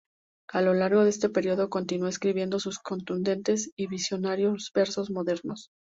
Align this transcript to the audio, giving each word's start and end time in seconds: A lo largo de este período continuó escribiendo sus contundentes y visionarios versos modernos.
A 0.51 0.63
lo 0.63 0.73
largo 0.73 1.03
de 1.03 1.11
este 1.11 1.29
período 1.29 1.69
continuó 1.69 2.07
escribiendo 2.09 2.59
sus 2.59 2.79
contundentes 2.79 3.71
y 3.75 3.85
visionarios 3.85 4.71
versos 4.73 5.11
modernos. 5.11 5.69